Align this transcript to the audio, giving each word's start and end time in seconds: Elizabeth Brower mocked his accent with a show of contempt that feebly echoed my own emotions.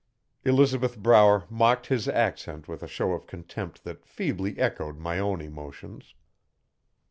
Elizabeth 0.43 0.97
Brower 0.97 1.45
mocked 1.47 1.85
his 1.85 2.07
accent 2.07 2.67
with 2.67 2.81
a 2.81 2.87
show 2.87 3.11
of 3.11 3.27
contempt 3.27 3.83
that 3.83 4.03
feebly 4.07 4.57
echoed 4.57 4.97
my 4.97 5.19
own 5.19 5.41
emotions. 5.41 6.15